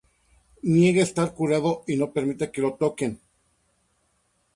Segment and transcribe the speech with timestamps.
[0.73, 3.19] Niega estar curado y no permite que lo toquen.